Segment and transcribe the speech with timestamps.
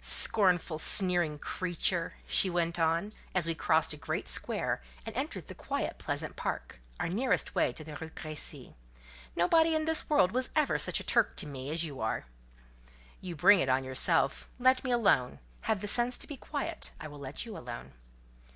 [0.00, 5.54] "Scornful, sneering creature!" she went on, as we crossed a great square, and entered the
[5.54, 8.74] quiet, pleasant park, our nearest way to the Rue Crécy.
[9.36, 12.24] "Nobody in this world was ever such a Turk to me as you are!"
[13.20, 17.06] "You bring it on yourself: let me alone: have the sense to be quiet: I
[17.06, 17.92] will let you alone."